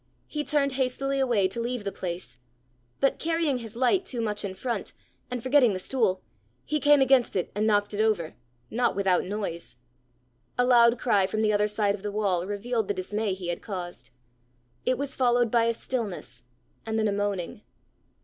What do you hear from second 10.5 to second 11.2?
A loud